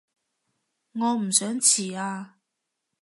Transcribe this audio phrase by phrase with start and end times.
[0.93, 2.39] 我唔想遲啊